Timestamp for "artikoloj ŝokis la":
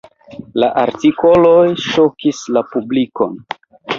0.83-2.65